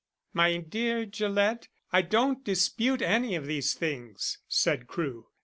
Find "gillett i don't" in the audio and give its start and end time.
1.05-2.43